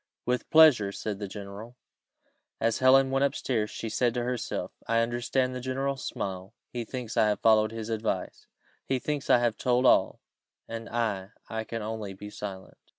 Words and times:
"With 0.25 0.49
pleasure," 0.49 0.91
said 0.91 1.19
the 1.19 1.27
general. 1.27 1.77
As 2.59 2.79
Helen 2.79 3.11
went 3.11 3.23
up 3.23 3.35
stairs, 3.35 3.69
she 3.69 3.87
said 3.87 4.15
to 4.15 4.23
herself, 4.23 4.71
"I 4.87 5.01
understand 5.01 5.53
the 5.53 5.61
general's 5.61 6.03
smile; 6.03 6.55
he 6.71 6.83
thinks 6.85 7.17
I 7.17 7.27
have 7.27 7.41
followed 7.41 7.71
his 7.71 7.89
advice; 7.89 8.47
he 8.83 8.97
thinks 8.97 9.29
I 9.29 9.37
have 9.37 9.57
told 9.57 9.85
all 9.85 10.19
and 10.67 10.89
I 10.89 11.33
I 11.49 11.63
can 11.65 11.83
only 11.83 12.13
be 12.15 12.31
silent." 12.31 12.79